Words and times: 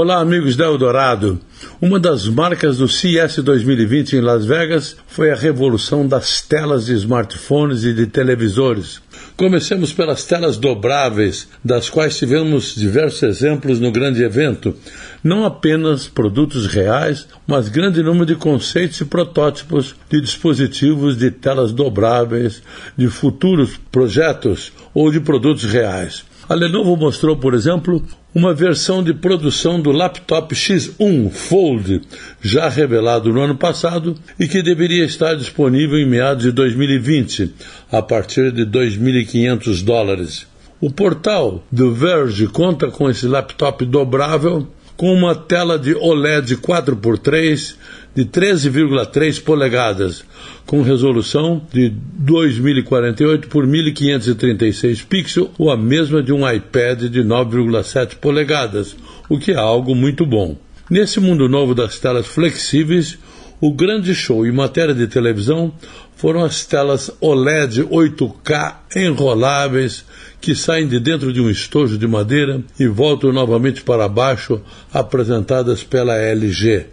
Olá, 0.00 0.20
amigos 0.20 0.54
da 0.54 0.64
Eldorado. 0.64 1.40
Uma 1.80 1.98
das 1.98 2.28
marcas 2.28 2.78
do 2.78 2.86
CES 2.86 3.38
2020 3.38 4.14
em 4.14 4.20
Las 4.20 4.46
Vegas 4.46 4.96
foi 5.08 5.32
a 5.32 5.34
revolução 5.34 6.06
das 6.06 6.40
telas 6.40 6.86
de 6.86 6.92
smartphones 6.92 7.82
e 7.82 7.92
de 7.92 8.06
televisores. 8.06 9.02
Comecemos 9.36 9.92
pelas 9.92 10.24
telas 10.24 10.56
dobráveis, 10.56 11.48
das 11.64 11.90
quais 11.90 12.16
tivemos 12.16 12.76
diversos 12.76 13.24
exemplos 13.24 13.80
no 13.80 13.90
grande 13.90 14.22
evento. 14.22 14.72
Não 15.20 15.44
apenas 15.44 16.06
produtos 16.06 16.68
reais, 16.68 17.26
mas 17.44 17.68
grande 17.68 18.00
número 18.00 18.26
de 18.26 18.36
conceitos 18.36 19.00
e 19.00 19.04
protótipos 19.04 19.96
de 20.08 20.20
dispositivos 20.20 21.16
de 21.16 21.32
telas 21.32 21.72
dobráveis, 21.72 22.62
de 22.96 23.08
futuros 23.08 23.76
projetos 23.90 24.72
ou 24.94 25.10
de 25.10 25.18
produtos 25.18 25.64
reais. 25.64 26.22
A 26.48 26.54
Lenovo 26.54 26.96
mostrou, 26.96 27.36
por 27.36 27.52
exemplo, 27.52 28.02
uma 28.34 28.54
versão 28.54 29.04
de 29.04 29.12
produção 29.12 29.78
do 29.78 29.92
laptop 29.92 30.54
X1 30.54 31.30
Fold, 31.30 32.00
já 32.40 32.70
revelado 32.70 33.30
no 33.30 33.42
ano 33.42 33.54
passado 33.54 34.14
e 34.40 34.48
que 34.48 34.62
deveria 34.62 35.04
estar 35.04 35.34
disponível 35.34 35.98
em 35.98 36.06
meados 36.06 36.44
de 36.44 36.50
2020, 36.52 37.52
a 37.92 38.00
partir 38.00 38.50
de 38.50 38.64
2.500 38.64 39.84
dólares. 39.84 40.46
O 40.80 40.90
portal 40.90 41.62
The 41.74 41.90
Verge 41.90 42.46
conta 42.46 42.90
com 42.90 43.10
esse 43.10 43.26
laptop 43.26 43.84
dobrável 43.84 44.66
com 44.98 45.14
uma 45.14 45.32
tela 45.32 45.78
de 45.78 45.94
OLED 45.94 46.56
4x3 46.56 47.76
de 48.16 48.24
13,3 48.24 49.40
polegadas, 49.40 50.24
com 50.66 50.82
resolução 50.82 51.62
de 51.72 51.88
2048 51.88 53.46
por 53.46 53.64
1536 53.64 55.02
pixels, 55.02 55.50
ou 55.56 55.70
a 55.70 55.76
mesma 55.76 56.20
de 56.20 56.32
um 56.32 56.50
iPad 56.50 57.04
de 57.04 57.22
9,7 57.22 58.16
polegadas, 58.16 58.96
o 59.28 59.38
que 59.38 59.52
é 59.52 59.56
algo 59.56 59.94
muito 59.94 60.26
bom. 60.26 60.58
Nesse 60.90 61.20
mundo 61.20 61.48
novo 61.48 61.76
das 61.76 62.00
telas 62.00 62.26
flexíveis, 62.26 63.16
o 63.60 63.72
grande 63.72 64.14
show 64.14 64.46
em 64.46 64.52
matéria 64.52 64.94
de 64.94 65.06
televisão 65.06 65.72
foram 66.16 66.44
as 66.44 66.64
telas 66.64 67.10
OLED 67.20 67.84
8K 67.84 68.76
enroláveis 68.96 70.04
que 70.40 70.54
saem 70.54 70.86
de 70.86 71.00
dentro 71.00 71.32
de 71.32 71.40
um 71.40 71.50
estojo 71.50 71.98
de 71.98 72.06
madeira 72.06 72.62
e 72.78 72.86
voltam 72.86 73.32
novamente 73.32 73.82
para 73.82 74.08
baixo, 74.08 74.60
apresentadas 74.92 75.82
pela 75.82 76.16
LG. 76.16 76.86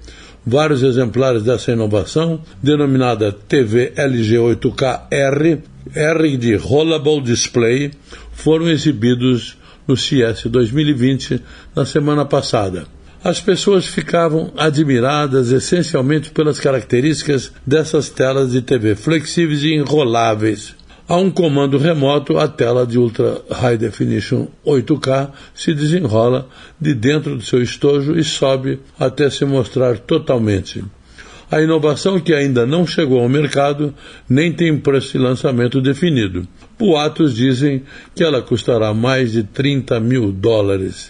Vários 0.46 0.84
exemplares 0.84 1.44
dessa 1.44 1.72
inovação, 1.72 2.40
denominada 2.62 3.32
TV 3.32 3.94
LG 3.96 4.36
8K-R, 4.36 5.60
R 5.96 6.38
de 6.38 6.56
Rollable 6.56 7.22
Display, 7.22 7.92
foram 8.32 8.70
exibidos 8.70 9.58
no 9.88 9.96
CES 9.96 10.46
2020 10.46 11.42
na 11.76 11.86
semana 11.86 12.26
passada. 12.26 12.86
As 13.26 13.42
pessoas 13.42 13.88
ficavam 13.88 14.54
admiradas 14.56 15.52
essencialmente 15.52 16.30
pelas 16.30 16.60
características 16.60 17.52
dessas 17.66 18.08
telas 18.08 18.52
de 18.52 18.62
TV 18.62 18.94
flexíveis 18.94 19.64
e 19.64 19.74
enroláveis. 19.74 20.76
A 21.08 21.18
um 21.18 21.32
comando 21.32 21.80
remoto, 21.80 22.38
a 22.38 22.48
tela 22.48 22.86
de 22.86 23.00
Ultra 23.00 23.42
High 23.50 23.80
Definition 23.80 24.46
8K 24.64 25.32
se 25.56 25.74
desenrola 25.74 26.48
de 26.80 26.94
dentro 26.94 27.36
do 27.36 27.42
seu 27.42 27.64
estojo 27.64 28.16
e 28.16 28.24
sobe 28.24 28.80
até 29.00 29.28
se 29.32 29.44
mostrar 29.44 29.98
totalmente. 29.98 30.86
A 31.50 31.60
inovação 31.60 32.20
que 32.20 32.32
ainda 32.32 32.64
não 32.64 32.86
chegou 32.86 33.20
ao 33.22 33.28
mercado 33.28 33.92
nem 34.30 34.54
tem 34.54 34.78
preço 34.78 35.14
de 35.14 35.18
lançamento 35.18 35.82
definido. 35.82 36.48
Boatos 36.78 37.36
dizem 37.36 37.82
que 38.14 38.24
ela 38.24 38.44
custará 38.44 38.94
mais 38.94 39.32
de 39.32 39.42
30 39.42 40.00
mil 40.00 40.32
dólares. 40.32 41.10